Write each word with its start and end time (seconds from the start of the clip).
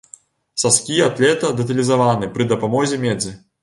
Саскі 0.63 0.97
атлета 1.09 1.53
дэталізаваны 1.61 2.35
пры 2.35 2.51
дапамозе 2.57 3.05
медзі. 3.09 3.41